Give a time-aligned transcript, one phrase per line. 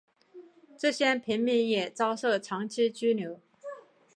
[0.79, 3.39] 这些平民也遭受长期拘留。